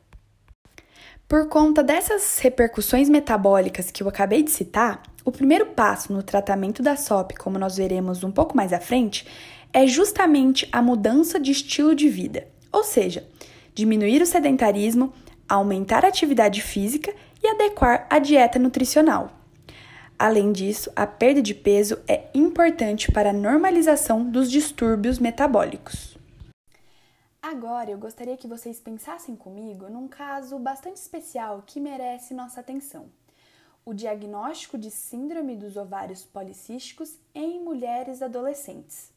Por 1.29 1.49
conta 1.49 1.83
dessas 1.83 2.39
repercussões 2.39 3.09
metabólicas 3.09 3.91
que 3.91 4.03
eu 4.03 4.09
acabei 4.09 4.43
de 4.43 4.51
citar, 4.51 5.03
o 5.25 5.33
primeiro 5.33 5.67
passo 5.67 6.13
no 6.13 6.23
tratamento 6.23 6.83
da 6.83 6.95
SOP, 6.95 7.33
como 7.37 7.59
nós 7.59 7.77
veremos 7.77 8.23
um 8.23 8.31
pouco 8.31 8.57
mais 8.57 8.73
à 8.73 8.79
frente, 8.79 9.27
é 9.73 9.87
justamente 9.87 10.69
a 10.71 10.81
mudança 10.81 11.41
de 11.41 11.51
estilo 11.51 11.97
de 11.97 12.09
vida, 12.09 12.47
ou 12.71 12.85
seja, 12.85 13.27
diminuir 13.75 14.23
o 14.23 14.27
sedentarismo, 14.27 15.13
aumentar 15.49 16.05
a 16.05 16.09
atividade 16.09 16.63
física 16.63 17.13
e 17.43 17.49
adequar 17.49 18.07
a 18.09 18.21
dieta 18.21 18.59
nutricional. 18.59 19.36
Além 20.19 20.51
disso, 20.51 20.91
a 20.97 21.07
perda 21.07 21.43
de 21.43 21.55
peso 21.55 22.03
é 22.09 22.31
importante 22.33 23.13
para 23.13 23.31
a 23.31 23.35
normalização 23.35 24.31
dos 24.31 24.51
distúrbios 24.51 25.19
metabólicos. 25.19 26.17
Agora 27.43 27.91
eu 27.91 27.99
gostaria 27.99 28.37
que 28.37 28.49
vocês 28.49 28.81
pensassem 28.81 29.37
comigo 29.37 29.91
num 29.91 30.09
caso 30.09 30.59
bastante 30.59 30.97
especial 30.97 31.63
que 31.67 31.79
merece 31.79 32.33
nossa 32.33 32.61
atenção: 32.61 33.11
o 33.85 33.93
diagnóstico 33.93 34.79
de 34.79 34.91
síndrome 34.91 35.55
dos 35.55 35.77
ovários 35.77 36.25
policísticos 36.25 37.19
em 37.35 37.63
mulheres 37.63 38.23
adolescentes. 38.23 39.13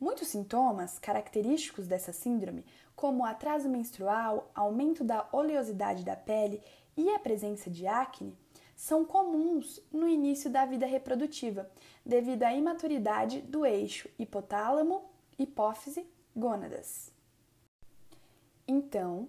Muitos 0.00 0.26
sintomas 0.26 0.98
característicos 0.98 1.86
dessa 1.86 2.12
síndrome, 2.12 2.64
como 2.96 3.24
atraso 3.24 3.68
menstrual, 3.68 4.50
aumento 4.56 5.04
da 5.04 5.28
oleosidade 5.30 6.04
da 6.04 6.16
pele 6.16 6.60
e 6.96 7.08
a 7.10 7.18
presença 7.20 7.70
de 7.70 7.86
acne, 7.86 8.36
são 8.74 9.04
comuns 9.04 9.80
no 9.92 10.08
início 10.08 10.50
da 10.50 10.66
vida 10.66 10.86
reprodutiva, 10.86 11.70
devido 12.04 12.42
à 12.42 12.52
imaturidade 12.52 13.40
do 13.42 13.64
eixo 13.64 14.08
hipotálamo, 14.18 15.02
hipófise, 15.38 16.06
gônadas. 16.34 17.12
Então, 18.66 19.28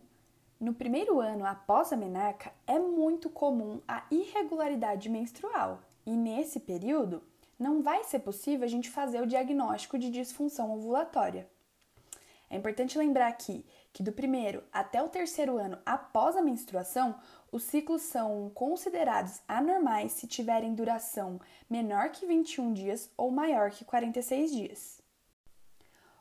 no 0.60 0.74
primeiro 0.74 1.20
ano 1.20 1.46
após 1.46 1.92
a 1.92 1.98
menarca, 1.98 2.54
é 2.66 2.80
muito 2.80 3.30
comum 3.30 3.82
a 3.88 4.06
irregularidade 4.10 5.10
menstrual, 5.10 5.82
e 6.06 6.12
nesse 6.12 6.60
período 6.60 7.22
não 7.58 7.82
vai 7.82 8.04
ser 8.04 8.20
possível 8.20 8.66
a 8.66 8.70
gente 8.70 8.90
fazer 8.90 9.22
o 9.22 9.28
diagnóstico 9.28 9.98
de 9.98 10.10
disfunção 10.10 10.74
ovulatória. 10.74 11.50
É 12.50 12.58
importante 12.58 12.98
lembrar 12.98 13.28
aqui 13.28 13.66
que 13.96 14.04
do 14.04 14.12
primeiro 14.12 14.62
até 14.74 15.02
o 15.02 15.08
terceiro 15.08 15.58
ano 15.58 15.78
após 15.86 16.36
a 16.36 16.42
menstruação, 16.42 17.16
os 17.50 17.64
ciclos 17.64 18.02
são 18.02 18.52
considerados 18.54 19.40
anormais 19.48 20.12
se 20.12 20.28
tiverem 20.28 20.76
duração 20.76 21.40
menor 21.70 22.10
que 22.10 22.26
21 22.26 22.74
dias 22.74 23.10
ou 23.16 23.32
maior 23.32 23.72
que 23.72 23.86
46 23.86 24.52
dias. 24.52 25.02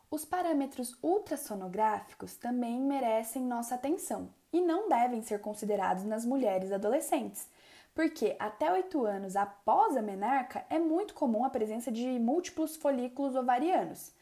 Os 0.08 0.24
parâmetros 0.24 0.96
ultrassonográficos 1.02 2.36
também 2.36 2.80
merecem 2.80 3.42
nossa 3.42 3.74
atenção 3.74 4.32
e 4.52 4.60
não 4.60 4.88
devem 4.88 5.20
ser 5.20 5.40
considerados 5.40 6.04
nas 6.04 6.24
mulheres 6.24 6.70
adolescentes, 6.70 7.48
porque 7.92 8.36
até 8.38 8.70
8 8.70 9.04
anos 9.04 9.34
após 9.34 9.96
a 9.96 10.02
menarca 10.02 10.64
é 10.70 10.78
muito 10.78 11.12
comum 11.12 11.44
a 11.44 11.50
presença 11.50 11.90
de 11.90 12.20
múltiplos 12.20 12.76
folículos 12.76 13.34
ovarianos, 13.34 14.12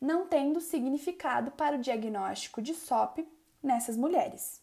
não 0.00 0.26
tendo 0.26 0.60
significado 0.60 1.50
para 1.52 1.76
o 1.76 1.80
diagnóstico 1.80 2.62
de 2.62 2.74
SOP 2.74 3.26
nessas 3.62 3.96
mulheres. 3.96 4.62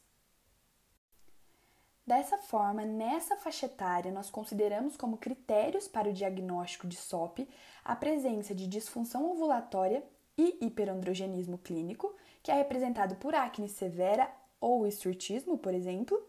Dessa 2.07 2.37
forma, 2.37 2.85
nessa 2.85 3.35
faixa 3.35 3.65
etária, 3.65 4.11
nós 4.11 4.29
consideramos 4.29 4.95
como 4.95 5.17
critérios 5.17 5.87
para 5.87 6.09
o 6.09 6.13
diagnóstico 6.13 6.87
de 6.87 6.95
SOP 6.95 7.49
a 7.83 7.95
presença 7.95 8.53
de 8.53 8.67
disfunção 8.67 9.31
ovulatória 9.31 10.03
e 10.37 10.57
hiperandrogenismo 10.61 11.57
clínico, 11.57 12.15
que 12.43 12.51
é 12.51 12.53
representado 12.53 13.15
por 13.15 13.33
acne 13.33 13.67
severa 13.67 14.31
ou 14.61 14.85
esturtismo, 14.85 15.57
por 15.57 15.73
exemplo, 15.73 16.21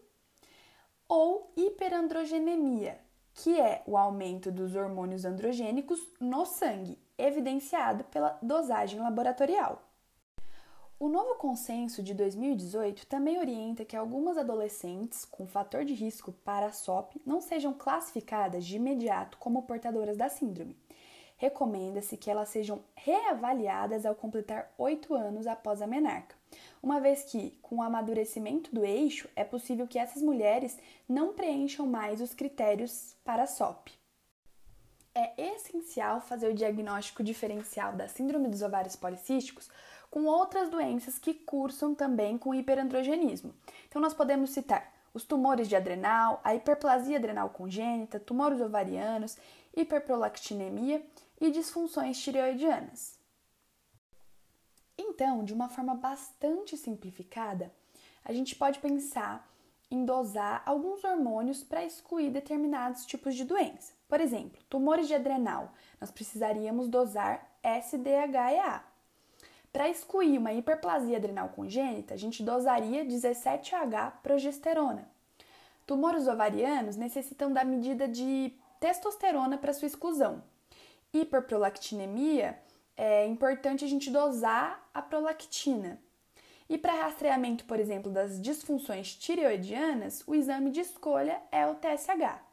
ou 1.07 1.53
hiperandrogenemia, 1.55 2.99
que 3.33 3.59
é 3.59 3.83
o 3.85 3.95
aumento 3.95 4.51
dos 4.51 4.75
hormônios 4.75 5.25
androgênicos 5.25 5.99
no 6.19 6.43
sangue, 6.45 6.97
evidenciado 7.17 8.03
pela 8.05 8.37
dosagem 8.41 8.99
laboratorial. 8.99 9.81
O 10.99 11.07
novo 11.07 11.35
consenso 11.35 12.01
de 12.01 12.13
2018 12.13 13.05
também 13.05 13.37
orienta 13.37 13.85
que 13.85 13.95
algumas 13.95 14.37
adolescentes 14.37 15.25
com 15.25 15.45
fator 15.45 15.85
de 15.85 15.93
risco 15.93 16.31
para 16.31 16.65
a 16.65 16.71
SOP 16.71 17.21
não 17.23 17.39
sejam 17.39 17.71
classificadas 17.71 18.65
de 18.65 18.77
imediato 18.77 19.37
como 19.37 19.61
portadoras 19.61 20.17
da 20.17 20.27
síndrome. 20.27 20.75
Recomenda-se 21.37 22.17
que 22.17 22.31
elas 22.31 22.49
sejam 22.49 22.83
reavaliadas 22.95 24.07
ao 24.07 24.15
completar 24.15 24.73
oito 24.75 25.13
anos 25.13 25.45
após 25.45 25.83
a 25.83 25.87
menarca, 25.87 26.35
uma 26.81 26.99
vez 26.99 27.23
que, 27.23 27.51
com 27.61 27.77
o 27.77 27.81
amadurecimento 27.81 28.73
do 28.73 28.85
eixo, 28.85 29.29
é 29.35 29.43
possível 29.43 29.87
que 29.87 29.99
essas 29.99 30.21
mulheres 30.21 30.77
não 31.07 31.33
preencham 31.33 31.85
mais 31.85 32.21
os 32.21 32.33
critérios 32.33 33.15
para 33.23 33.43
a 33.43 33.47
SOP. 33.47 33.96
É 35.19 35.33
essencial 35.55 36.21
fazer 36.21 36.47
o 36.47 36.53
diagnóstico 36.53 37.23
diferencial 37.23 37.93
da 37.93 38.07
síndrome 38.07 38.47
dos 38.47 38.61
ovários 38.61 38.95
policísticos 38.95 39.67
com 40.11 40.25
outras 40.25 40.69
doenças 40.69 41.17
que 41.17 41.33
cursam 41.33 41.95
também 41.95 42.37
com 42.37 42.53
hiperandrogenismo. 42.53 43.51
Então, 43.87 43.99
nós 43.99 44.13
podemos 44.13 44.51
citar 44.51 44.93
os 45.15 45.23
tumores 45.23 45.67
de 45.67 45.75
adrenal, 45.75 46.39
a 46.43 46.53
hiperplasia 46.53 47.17
adrenal 47.17 47.49
congênita, 47.49 48.19
tumores 48.19 48.61
ovarianos, 48.61 49.35
hiperprolactinemia 49.75 51.03
e 51.41 51.49
disfunções 51.49 52.21
tireoidianas. 52.21 53.17
Então, 54.95 55.43
de 55.43 55.51
uma 55.51 55.67
forma 55.67 55.95
bastante 55.95 56.77
simplificada, 56.77 57.73
a 58.23 58.31
gente 58.31 58.55
pode 58.55 58.77
pensar 58.77 59.51
em 59.89 60.05
dosar 60.05 60.61
alguns 60.63 61.03
hormônios 61.03 61.63
para 61.63 61.83
excluir 61.83 62.29
determinados 62.29 63.03
tipos 63.03 63.33
de 63.33 63.43
doença. 63.43 63.96
Por 64.07 64.21
exemplo, 64.21 64.61
tumores 64.69 65.07
de 65.07 65.13
adrenal, 65.13 65.73
nós 65.99 66.11
precisaríamos 66.11 66.87
dosar 66.87 67.49
SDHEA. 67.63 68.83
Para 69.73 69.89
excluir 69.89 70.37
uma 70.37 70.53
hiperplasia 70.53 71.17
adrenal 71.17 71.49
congênita, 71.49 72.13
a 72.13 72.17
gente 72.17 72.41
dosaria 72.41 73.05
17H 73.05 74.13
progesterona. 74.23 75.09
Tumores 75.85 76.27
ovarianos 76.27 76.95
necessitam 76.95 77.51
da 77.51 77.63
medida 77.63 78.07
de 78.07 78.53
testosterona 78.79 79.57
para 79.57 79.73
sua 79.73 79.87
exclusão. 79.87 80.41
Hiperprolactinemia 81.13 82.57
é 82.95 83.25
importante 83.25 83.85
a 83.85 83.87
gente 83.87 84.09
dosar 84.09 84.89
a 84.93 85.01
prolactina. 85.01 85.99
E 86.69 86.77
para 86.77 86.93
rastreamento, 86.93 87.63
por 87.65 87.79
exemplo, 87.79 88.11
das 88.11 88.41
disfunções 88.41 89.15
tireoidianas, 89.15 90.23
o 90.27 90.33
exame 90.33 90.71
de 90.71 90.81
escolha 90.81 91.41
é 91.51 91.65
o 91.65 91.75
TSH. 91.75 92.46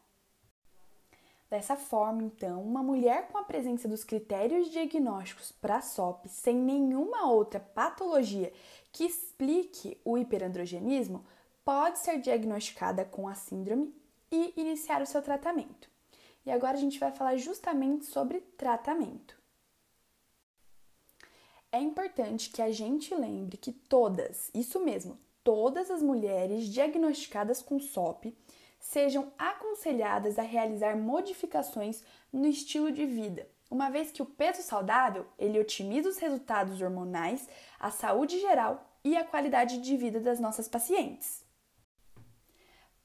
Dessa 1.55 1.77
forma, 1.77 2.25
então, 2.25 2.61
uma 2.61 2.83
mulher 2.83 3.29
com 3.29 3.39
a 3.39 3.45
presença 3.45 3.87
dos 3.87 4.03
critérios 4.03 4.69
diagnósticos 4.73 5.53
para 5.53 5.81
SOP 5.81 6.27
sem 6.27 6.57
nenhuma 6.57 7.31
outra 7.31 7.61
patologia 7.61 8.53
que 8.91 9.05
explique 9.05 9.97
o 10.05 10.19
hiperandrogenismo 10.19 11.25
pode 11.65 12.01
ser 12.01 12.21
diagnosticada 12.21 13.05
com 13.05 13.29
a 13.29 13.35
síndrome 13.35 13.95
e 14.33 14.53
iniciar 14.57 15.01
o 15.01 15.07
seu 15.07 15.23
tratamento. 15.23 15.89
E 16.45 16.51
agora 16.51 16.77
a 16.77 16.81
gente 16.81 16.99
vai 16.99 17.13
falar 17.13 17.37
justamente 17.37 18.05
sobre 18.05 18.41
tratamento. 18.59 19.39
É 21.71 21.79
importante 21.79 22.51
que 22.51 22.63
a 22.63 22.73
gente 22.73 23.15
lembre 23.15 23.57
que 23.59 23.71
todas, 23.71 24.51
isso 24.53 24.81
mesmo, 24.81 25.17
todas 25.45 25.89
as 25.89 26.03
mulheres 26.03 26.65
diagnosticadas 26.65 27.63
com 27.63 27.79
SOP 27.79 28.37
sejam 28.85 29.33
aconselhadas 29.39 30.39
a 30.39 30.43
realizar 30.43 30.95
modificações 30.95 32.05
no 32.31 32.47
estilo 32.47 32.93
de 32.93 33.07
vida, 33.07 33.49
uma 33.71 33.89
vez 33.89 34.13
que 34.13 34.21
o 34.21 34.27
peso 34.27 34.63
saudável 34.63 35.27
ele 35.39 35.59
otimiza 35.59 36.11
os 36.11 36.19
resultados 36.19 36.83
hormonais, 36.83 37.49
a 37.81 37.91
saúde 37.91 38.39
geral 38.39 38.87
e 39.03 39.17
a 39.17 39.25
qualidade 39.25 39.79
de 39.79 39.97
vida 39.97 40.21
das 40.21 40.39
nossas 40.39 40.69
pacientes. 40.69 41.43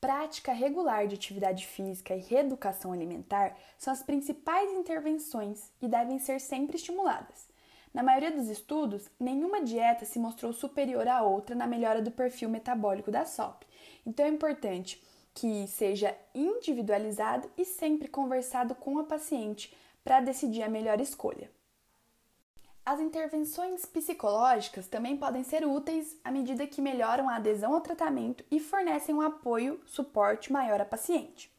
Prática 0.01 0.51
regular 0.51 1.07
de 1.07 1.15
atividade 1.15 1.65
física 1.65 2.13
e 2.13 2.19
reeducação 2.19 2.91
alimentar 2.91 3.55
são 3.77 3.93
as 3.93 4.03
principais 4.03 4.69
intervenções 4.73 5.71
e 5.81 5.87
devem 5.87 6.19
ser 6.19 6.41
sempre 6.41 6.75
estimuladas. 6.75 7.47
Na 7.93 8.03
maioria 8.03 8.31
dos 8.31 8.49
estudos, 8.49 9.09
nenhuma 9.17 9.63
dieta 9.63 10.03
se 10.03 10.19
mostrou 10.19 10.51
superior 10.51 11.07
à 11.07 11.23
outra 11.23 11.55
na 11.55 11.65
melhora 11.65 12.01
do 12.01 12.11
perfil 12.11 12.49
metabólico 12.49 13.09
da 13.09 13.25
SOP. 13.25 13.65
Então 14.05 14.25
é 14.25 14.29
importante 14.29 15.01
que 15.33 15.67
seja 15.67 16.15
individualizado 16.33 17.49
e 17.57 17.65
sempre 17.65 18.07
conversado 18.07 18.75
com 18.75 18.97
a 18.99 19.03
paciente 19.03 19.75
para 20.03 20.19
decidir 20.19 20.63
a 20.63 20.69
melhor 20.69 20.99
escolha. 20.99 21.49
As 22.85 22.99
intervenções 22.99 23.85
psicológicas 23.85 24.87
também 24.87 25.15
podem 25.15 25.43
ser 25.43 25.65
úteis 25.65 26.17
à 26.23 26.31
medida 26.31 26.65
que 26.65 26.81
melhoram 26.81 27.29
a 27.29 27.35
adesão 27.35 27.75
ao 27.75 27.81
tratamento 27.81 28.43
e 28.49 28.59
fornecem 28.59 29.13
um 29.13 29.21
apoio, 29.21 29.79
suporte 29.85 30.51
maior 30.51 30.81
à 30.81 30.85
paciente. 30.85 31.53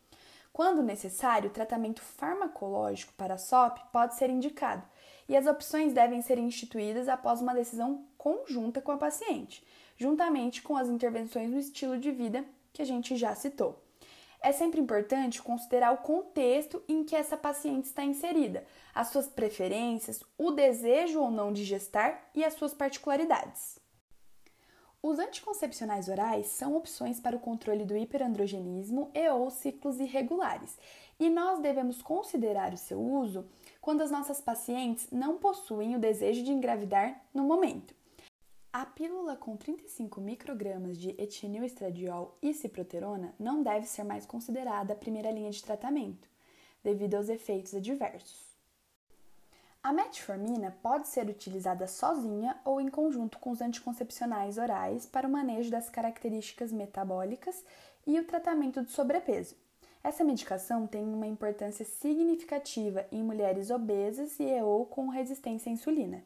Quando 0.52 0.82
necessário, 0.82 1.48
o 1.48 1.52
tratamento 1.52 2.02
farmacológico 2.02 3.12
para 3.12 3.34
a 3.34 3.38
SOP 3.38 3.78
pode 3.92 4.16
ser 4.16 4.28
indicado 4.28 4.82
e 5.28 5.36
as 5.36 5.46
opções 5.46 5.92
devem 5.92 6.20
ser 6.20 6.38
instituídas 6.38 7.08
após 7.08 7.40
uma 7.40 7.54
decisão 7.54 8.04
conjunta 8.18 8.82
com 8.82 8.90
a 8.90 8.96
paciente, 8.96 9.64
juntamente 9.96 10.60
com 10.60 10.76
as 10.76 10.88
intervenções 10.88 11.50
no 11.50 11.58
estilo 11.58 11.96
de 11.96 12.10
vida 12.10 12.44
que 12.72 12.82
a 12.82 12.84
gente 12.84 13.16
já 13.16 13.34
citou. 13.34 13.82
É 14.42 14.52
sempre 14.52 14.80
importante 14.80 15.42
considerar 15.42 15.92
o 15.92 15.98
contexto 15.98 16.83
em 16.88 17.04
que 17.04 17.14
essa 17.14 17.37
paciente 17.37 17.85
está 17.85 18.02
inserida, 18.02 18.64
as 18.94 19.09
suas 19.09 19.28
preferências, 19.28 20.22
o 20.38 20.50
desejo 20.50 21.20
ou 21.20 21.30
não 21.30 21.52
de 21.52 21.62
gestar 21.62 22.30
e 22.35 22.42
as 22.42 22.54
suas 22.54 22.72
particularidades. 22.72 23.78
Os 25.02 25.18
anticoncepcionais 25.18 26.09
orais 26.09 26.46
são 26.48 26.74
opções 26.74 27.20
para 27.20 27.37
o 27.37 27.40
controle 27.40 27.85
do 27.85 27.96
hiperandrogenismo 27.96 29.11
e 29.14 29.28
ou 29.30 29.50
ciclos 29.50 29.98
irregulares, 29.98 30.76
e 31.18 31.28
nós 31.28 31.59
devemos 31.59 32.00
considerar 32.00 32.72
o 32.72 32.78
seu 32.78 33.00
uso 33.00 33.46
quando 33.80 34.02
as 34.02 34.11
nossas 34.11 34.40
pacientes 34.40 35.09
não 35.11 35.38
possuem 35.38 35.96
o 35.96 35.98
desejo 35.98 36.42
de 36.42 36.50
engravidar 36.50 37.22
no 37.33 37.44
momento. 37.44 37.94
A 38.72 38.87
pílula 38.87 39.35
com 39.35 39.56
35 39.56 40.20
microgramas 40.20 40.96
de 40.96 41.11
etilneoestradiol 41.20 42.38
e 42.40 42.54
ciproterona 42.54 43.35
não 43.37 43.64
deve 43.64 43.85
ser 43.85 44.04
mais 44.04 44.24
considerada 44.24 44.92
a 44.92 44.96
primeira 44.96 45.33
linha 45.33 45.50
de 45.50 45.61
tratamento, 45.61 46.28
devido 46.80 47.16
aos 47.16 47.28
efeitos 47.28 47.74
adversos. 47.74 48.56
A 49.83 49.92
metformina 49.92 50.70
pode 50.85 51.09
ser 51.09 51.28
utilizada 51.28 51.88
sozinha 51.88 52.61
ou 52.64 52.80
em 52.80 52.88
conjunto 52.88 53.40
com 53.40 53.50
os 53.50 53.61
anticoncepcionais 53.61 54.56
orais 54.56 55.04
para 55.04 55.26
o 55.26 55.33
manejo 55.33 55.68
das 55.68 55.90
características 55.90 56.70
metabólicas 56.70 57.64
e 58.06 58.20
o 58.20 58.24
tratamento 58.24 58.83
do 58.83 58.90
sobrepeso. 58.92 59.56
Essa 60.00 60.22
medicação 60.22 60.87
tem 60.87 61.02
uma 61.12 61.26
importância 61.26 61.85
significativa 61.85 63.04
em 63.11 63.24
mulheres 63.24 63.68
obesas 63.68 64.38
e 64.38 64.62
ou 64.62 64.87
com 64.87 65.09
resistência 65.09 65.70
à 65.70 65.72
insulina. 65.72 66.22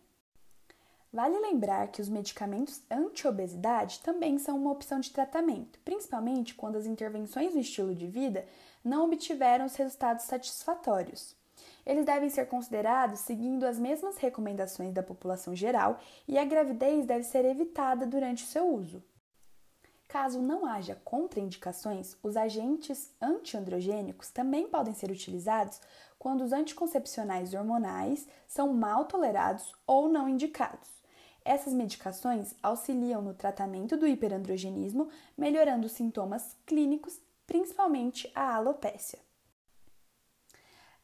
Vale 1.15 1.39
lembrar 1.39 1.87
que 1.93 2.01
os 2.01 2.09
medicamentos 2.09 2.83
anti-obesidade 2.91 4.01
também 4.01 4.37
são 4.37 4.57
uma 4.57 4.73
opção 4.73 4.99
de 4.99 5.13
tratamento, 5.13 5.79
principalmente 5.85 6.57
quando 6.57 6.75
as 6.75 6.87
intervenções 6.87 7.55
no 7.55 7.61
estilo 7.61 7.95
de 7.95 8.09
vida 8.09 8.45
não 8.83 9.05
obtiveram 9.05 9.65
os 9.65 9.77
resultados 9.77 10.25
satisfatórios. 10.25 11.37
Eles 11.87 12.05
devem 12.05 12.29
ser 12.29 12.47
considerados 12.47 13.21
seguindo 13.21 13.63
as 13.63 13.79
mesmas 13.79 14.17
recomendações 14.17 14.93
da 14.93 15.05
população 15.05 15.55
geral 15.55 16.01
e 16.27 16.37
a 16.37 16.45
gravidez 16.45 17.07
deve 17.07 17.23
ser 17.23 17.45
evitada 17.45 18.05
durante 18.05 18.43
o 18.43 18.49
seu 18.49 18.67
uso. 18.67 19.01
Caso 20.09 20.43
não 20.43 20.67
haja 20.67 21.01
contraindicações, 21.05 22.17
os 22.25 22.37
agentes 22.37 23.13
antiandrogênicos 23.23 24.31
também 24.31 24.67
podem 24.67 24.95
ser 24.95 25.13
utilizados 25.13 25.81
quando 26.19 26.43
os 26.43 26.53
anticoncepcionais 26.53 27.55
hormonais 27.55 28.27
são 28.49 28.75
mal 28.75 29.05
tolerados 29.05 29.73
ou 29.87 30.09
não 30.09 30.29
indicados. 30.29 30.94
Essas 31.45 31.75
medicações 31.75 32.55
auxiliam 32.63 33.21
no 33.21 33.35
tratamento 33.35 33.99
do 33.99 34.07
hiperandrogenismo, 34.07 35.11
melhorando 35.37 35.87
os 35.87 35.93
sintomas 35.93 36.57
clínicos, 36.65 37.21
principalmente 37.47 38.31
a 38.35 38.55
alopécia. 38.55 39.19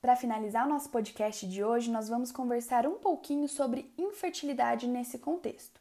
Para 0.00 0.16
finalizar 0.16 0.66
o 0.66 0.70
nosso 0.70 0.88
podcast 0.88 1.46
de 1.46 1.62
hoje, 1.62 1.90
nós 1.90 2.08
vamos 2.08 2.32
conversar 2.32 2.86
um 2.86 2.94
pouquinho 2.94 3.46
sobre 3.46 3.92
infertilidade 3.98 4.88
nesse 4.88 5.18
contexto. 5.18 5.78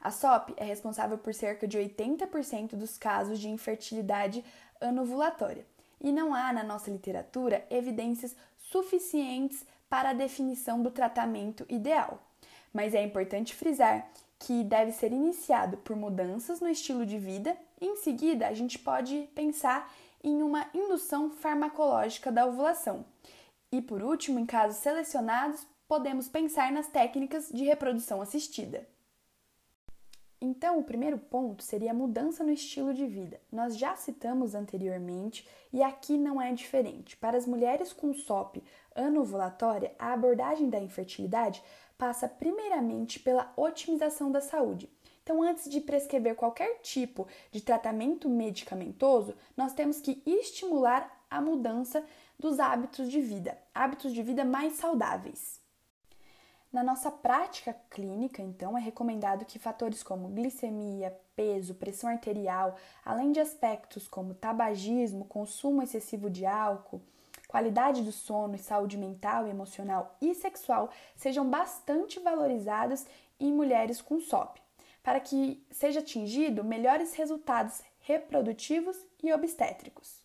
A 0.00 0.12
SOP 0.12 0.54
é 0.56 0.62
responsável 0.62 1.18
por 1.18 1.34
cerca 1.34 1.66
de 1.66 1.76
80% 1.76 2.76
dos 2.76 2.96
casos 2.96 3.40
de 3.40 3.48
infertilidade 3.48 4.44
anovulatória, 4.80 5.66
e 6.00 6.12
não 6.12 6.32
há 6.32 6.52
na 6.52 6.62
nossa 6.62 6.92
literatura 6.92 7.66
evidências 7.68 8.36
suficientes 8.56 9.66
para 9.88 10.10
a 10.10 10.14
definição 10.14 10.80
do 10.80 10.92
tratamento 10.92 11.66
ideal 11.68 12.25
mas 12.76 12.94
é 12.94 13.02
importante 13.02 13.54
frisar 13.54 14.06
que 14.38 14.62
deve 14.62 14.92
ser 14.92 15.10
iniciado 15.10 15.78
por 15.78 15.96
mudanças 15.96 16.60
no 16.60 16.68
estilo 16.68 17.06
de 17.06 17.18
vida 17.18 17.56
em 17.80 17.96
seguida 17.96 18.46
a 18.46 18.52
gente 18.52 18.78
pode 18.78 19.28
pensar 19.34 19.90
em 20.22 20.42
uma 20.42 20.68
indução 20.74 21.30
farmacológica 21.30 22.30
da 22.30 22.44
ovulação. 22.44 23.06
E 23.72 23.80
por 23.80 24.02
último, 24.02 24.38
em 24.38 24.44
casos 24.44 24.76
selecionados, 24.78 25.66
podemos 25.88 26.28
pensar 26.28 26.70
nas 26.70 26.88
técnicas 26.88 27.48
de 27.48 27.64
reprodução 27.64 28.20
assistida. 28.20 28.86
Então, 30.40 30.78
o 30.78 30.84
primeiro 30.84 31.16
ponto 31.16 31.62
seria 31.62 31.92
a 31.92 31.94
mudança 31.94 32.44
no 32.44 32.52
estilo 32.52 32.92
de 32.92 33.06
vida. 33.06 33.40
Nós 33.50 33.76
já 33.76 33.96
citamos 33.96 34.54
anteriormente 34.54 35.46
e 35.72 35.82
aqui 35.82 36.18
não 36.18 36.40
é 36.40 36.52
diferente. 36.52 37.16
Para 37.16 37.38
as 37.38 37.46
mulheres 37.46 37.92
com 37.92 38.12
SOP 38.12 38.62
anovulatória, 38.94 39.94
a 39.98 40.12
abordagem 40.12 40.68
da 40.68 40.78
infertilidade 40.78 41.62
passa 41.96 42.28
primeiramente 42.28 43.18
pela 43.18 43.52
otimização 43.56 44.30
da 44.30 44.40
saúde. 44.40 44.90
Então, 45.22 45.42
antes 45.42 45.68
de 45.68 45.80
prescrever 45.80 46.36
qualquer 46.36 46.80
tipo 46.82 47.26
de 47.50 47.60
tratamento 47.60 48.28
medicamentoso, 48.28 49.34
nós 49.56 49.72
temos 49.72 50.00
que 50.00 50.22
estimular 50.24 51.24
a 51.28 51.40
mudança 51.40 52.04
dos 52.38 52.60
hábitos 52.60 53.10
de 53.10 53.20
vida, 53.20 53.58
hábitos 53.74 54.12
de 54.12 54.22
vida 54.22 54.44
mais 54.44 54.74
saudáveis. 54.74 55.60
Na 56.72 56.82
nossa 56.82 57.10
prática 57.10 57.74
clínica, 57.90 58.42
então, 58.42 58.76
é 58.76 58.80
recomendado 58.80 59.44
que 59.44 59.58
fatores 59.58 60.02
como 60.02 60.28
glicemia, 60.28 61.18
peso, 61.34 61.74
pressão 61.74 62.10
arterial, 62.10 62.76
além 63.04 63.32
de 63.32 63.40
aspectos 63.40 64.06
como 64.06 64.34
tabagismo, 64.34 65.24
consumo 65.24 65.82
excessivo 65.82 66.28
de 66.28 66.44
álcool, 66.44 67.02
qualidade 67.56 68.02
do 68.02 68.12
sono 68.12 68.54
e 68.54 68.58
saúde 68.58 68.98
mental, 68.98 69.48
emocional 69.48 70.14
e 70.20 70.34
sexual 70.34 70.90
sejam 71.16 71.48
bastante 71.48 72.20
valorizados 72.20 73.06
em 73.40 73.50
mulheres 73.50 74.02
com 74.02 74.20
SOP, 74.20 74.58
para 75.02 75.20
que 75.20 75.64
seja 75.70 76.00
atingido 76.00 76.62
melhores 76.62 77.14
resultados 77.14 77.80
reprodutivos 78.00 78.98
e 79.22 79.32
obstétricos. 79.32 80.22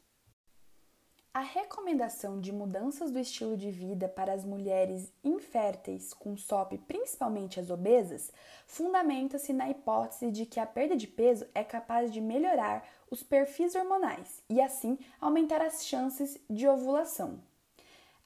A 1.34 1.39
recomendação 1.39 2.41
de 2.41 2.52
mudanças 2.52 3.10
do 3.10 3.17
estilo 3.17 3.56
de 3.56 3.72
vida 3.72 4.10
para 4.10 4.34
as 4.34 4.44
mulheres 4.44 5.10
inférteis 5.24 6.13
com 6.13 6.36
SOP, 6.36 6.78
principalmente 6.80 7.62
as 7.62 7.70
obesas, 7.70 8.30
fundamenta-se 8.67 9.54
na 9.54 9.70
hipótese 9.70 10.30
de 10.30 10.46
que 10.46 10.60
a 10.60 10.65
perda 10.65 10.98
de 10.98 11.08
peso 11.08 11.48
é 11.56 11.63
capaz 11.63 12.12
de 12.12 12.20
melhorar 12.20 12.86
os 13.12 13.21
perfis 13.21 13.76
hormonais 13.76 14.41
e, 14.50 14.60
assim, 14.60 14.97
aumentar 15.19 15.62
as 15.62 15.86
chances 15.86 16.39
de 16.50 16.67
ovulação. 16.67 17.39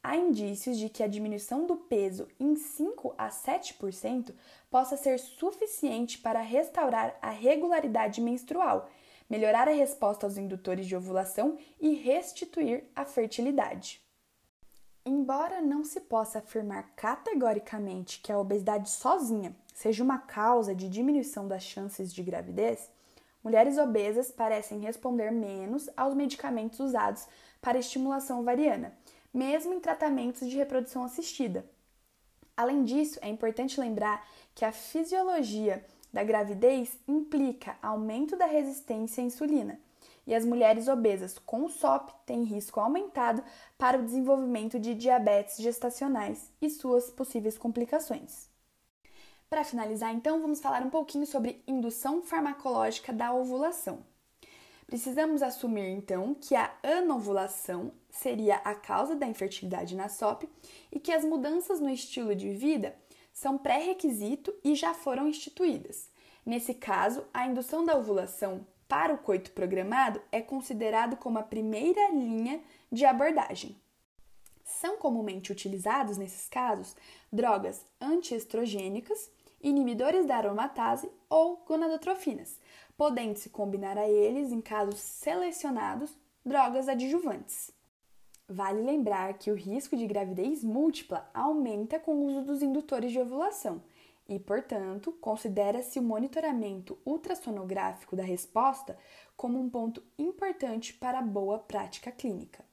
Há 0.01 0.15
indícios 0.15 0.77
de 0.77 0.87
que 0.87 1.01
a 1.01 1.07
diminuição 1.07 1.65
do 1.65 1.75
peso 1.75 2.27
em 2.39 2.55
5 2.55 3.15
a 3.17 3.29
7% 3.29 4.33
possa 4.69 4.95
ser 4.95 5.19
suficiente 5.19 6.19
para 6.19 6.39
restaurar 6.39 7.17
a 7.21 7.31
regularidade 7.31 8.21
menstrual 8.21 8.87
melhorar 9.29 9.67
a 9.67 9.73
resposta 9.73 10.25
aos 10.25 10.37
indutores 10.37 10.85
de 10.85 10.95
ovulação 10.95 11.57
e 11.79 11.93
restituir 11.93 12.83
a 12.95 13.05
fertilidade. 13.05 14.01
Embora 15.05 15.61
não 15.61 15.83
se 15.83 16.01
possa 16.01 16.39
afirmar 16.39 16.93
categoricamente 16.95 18.19
que 18.21 18.31
a 18.31 18.39
obesidade 18.39 18.89
sozinha 18.89 19.55
seja 19.73 20.03
uma 20.03 20.17
causa 20.17 20.73
de 20.73 20.89
diminuição 20.89 21.47
das 21.47 21.63
chances 21.63 22.13
de 22.13 22.23
gravidez, 22.23 22.89
mulheres 23.45 23.77
obesas 23.77 24.31
parecem 24.31 24.79
responder 24.79 25.31
menos 25.31 25.87
aos 25.95 26.15
medicamentos 26.15 26.79
usados 26.79 27.27
para 27.61 27.77
estimulação 27.77 28.39
ovariana, 28.39 28.97
mesmo 29.31 29.71
em 29.71 29.79
tratamentos 29.79 30.49
de 30.49 30.57
reprodução 30.57 31.03
assistida. 31.03 31.63
Além 32.57 32.83
disso, 32.83 33.19
é 33.21 33.29
importante 33.29 33.79
lembrar 33.79 34.27
que 34.55 34.65
a 34.65 34.71
fisiologia 34.71 35.85
da 36.11 36.23
gravidez 36.23 36.97
implica 37.07 37.77
aumento 37.83 38.35
da 38.35 38.47
resistência 38.47 39.23
à 39.23 39.27
insulina, 39.27 39.79
e 40.25 40.33
as 40.33 40.43
mulheres 40.43 40.87
obesas 40.87 41.37
com 41.37 41.69
SOP 41.69 42.09
têm 42.25 42.43
risco 42.45 42.79
aumentado 42.79 43.43
para 43.77 43.99
o 43.99 44.03
desenvolvimento 44.03 44.79
de 44.79 44.95
diabetes 44.95 45.57
gestacionais 45.57 46.49
e 46.59 46.67
suas 46.67 47.11
possíveis 47.11 47.59
complicações. 47.59 48.54
Para 49.49 49.63
finalizar, 49.63 50.13
então, 50.13 50.41
vamos 50.41 50.59
falar 50.59 50.81
um 50.81 50.89
pouquinho 50.89 51.25
sobre 51.25 51.63
indução 51.67 52.21
farmacológica 52.21 53.13
da 53.13 53.33
ovulação. 53.33 54.03
Precisamos 54.87 55.41
assumir 55.41 55.89
então 55.89 56.35
que 56.35 56.55
a 56.55 56.71
anovulação 56.83 57.91
seria 58.09 58.57
a 58.57 58.75
causa 58.75 59.15
da 59.15 59.25
infertilidade 59.25 59.95
na 59.95 60.07
SOP 60.09 60.43
e 60.91 60.99
que 60.99 61.11
as 61.11 61.25
mudanças 61.25 61.79
no 61.79 61.89
estilo 61.89 62.35
de 62.35 62.51
vida 62.51 62.95
são 63.33 63.57
pré-requisito 63.57 64.53
e 64.63 64.75
já 64.75 64.93
foram 64.93 65.27
instituídas. 65.27 66.09
Nesse 66.45 66.73
caso, 66.73 67.25
a 67.33 67.47
indução 67.47 67.83
da 67.83 67.97
ovulação 67.97 68.65
para 68.87 69.13
o 69.13 69.17
coito 69.17 69.51
programado 69.51 70.21
é 70.31 70.41
considerado 70.41 71.17
como 71.17 71.39
a 71.39 71.43
primeira 71.43 72.11
linha 72.11 72.61
de 72.91 73.05
abordagem. 73.05 73.75
São 74.65 74.97
comumente 74.97 75.51
utilizados 75.51 76.17
nesses 76.17 76.49
casos 76.49 76.95
drogas 77.31 77.85
antiestrogênicas, 78.01 79.29
inibidores 79.61 80.25
da 80.25 80.37
aromatase 80.37 81.07
ou 81.29 81.57
gonadotrofinas, 81.57 82.59
podendo-se 82.97 83.51
combinar 83.51 83.95
a 83.95 84.09
eles, 84.09 84.51
em 84.51 84.59
casos 84.59 84.99
selecionados, 84.99 86.17
drogas 86.43 86.89
adjuvantes. 86.89 87.71
Vale 88.49 88.81
lembrar 88.81 89.37
que 89.37 89.51
o 89.51 89.55
risco 89.55 89.95
de 89.95 90.07
gravidez 90.07 90.63
múltipla 90.63 91.29
aumenta 91.31 91.99
com 91.99 92.15
o 92.15 92.25
uso 92.25 92.41
dos 92.41 92.63
indutores 92.63 93.11
de 93.11 93.19
ovulação 93.19 93.83
e, 94.27 94.39
portanto, 94.39 95.11
considera-se 95.21 95.99
o 95.99 96.03
monitoramento 96.03 96.97
ultrassonográfico 97.05 98.15
da 98.15 98.23
resposta 98.23 98.97
como 99.37 99.59
um 99.59 99.69
ponto 99.69 100.01
importante 100.17 100.91
para 100.91 101.19
a 101.19 101.23
boa 101.23 101.59
prática 101.59 102.11
clínica. 102.11 102.64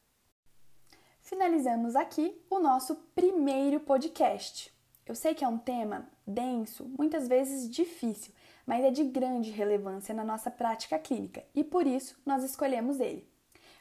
Finalizamos 1.32 1.96
aqui 1.96 2.38
o 2.50 2.58
nosso 2.58 2.94
primeiro 3.14 3.80
podcast. 3.80 4.70
Eu 5.06 5.14
sei 5.14 5.34
que 5.34 5.42
é 5.42 5.48
um 5.48 5.56
tema 5.56 6.06
denso, 6.26 6.84
muitas 6.98 7.26
vezes 7.26 7.70
difícil, 7.70 8.34
mas 8.66 8.84
é 8.84 8.90
de 8.90 9.02
grande 9.02 9.50
relevância 9.50 10.14
na 10.14 10.24
nossa 10.24 10.50
prática 10.50 10.98
clínica 10.98 11.42
e 11.54 11.64
por 11.64 11.86
isso 11.86 12.20
nós 12.26 12.44
escolhemos 12.44 13.00
ele. 13.00 13.26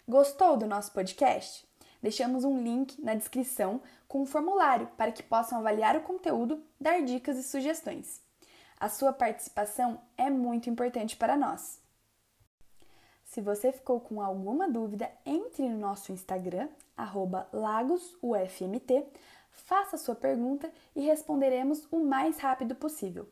Gostou 0.07 0.55
do 0.55 0.65
nosso 0.65 0.93
podcast? 0.93 1.67
Deixamos 2.01 2.45
um 2.45 2.63
link 2.63 2.97
na 3.03 3.15
descrição 3.15 3.81
com 4.07 4.21
um 4.21 4.25
formulário 4.25 4.87
para 4.95 5.11
que 5.11 5.21
possam 5.21 5.57
avaliar 5.57 5.97
o 5.97 6.03
conteúdo, 6.03 6.63
dar 6.79 7.01
dicas 7.01 7.37
e 7.37 7.43
sugestões. 7.43 8.21
A 8.79 8.87
sua 8.87 9.11
participação 9.11 9.99
é 10.17 10.29
muito 10.29 10.69
importante 10.69 11.17
para 11.17 11.35
nós. 11.35 11.80
Se 13.31 13.39
você 13.39 13.71
ficou 13.71 14.01
com 14.01 14.21
alguma 14.21 14.69
dúvida, 14.69 15.09
entre 15.25 15.69
no 15.69 15.77
nosso 15.77 16.11
Instagram, 16.11 16.67
lagosufmt, 17.53 19.05
faça 19.49 19.97
sua 19.97 20.15
pergunta 20.15 20.69
e 20.93 21.05
responderemos 21.05 21.87
o 21.89 21.99
mais 22.01 22.39
rápido 22.39 22.75
possível. 22.75 23.29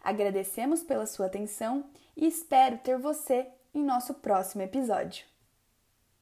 Agradecemos 0.00 0.84
pela 0.84 1.04
sua 1.04 1.26
atenção 1.26 1.84
e 2.16 2.28
espero 2.28 2.78
ter 2.78 2.96
você 2.96 3.48
em 3.74 3.82
nosso 3.82 4.14
próximo 4.14 4.62
episódio. 4.62 5.26